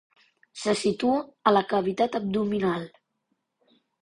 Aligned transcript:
Se 0.61 0.73
situa 0.83 1.19
a 1.51 1.53
la 1.57 1.63
cavitat 1.75 2.19
abdominal. 2.21 2.89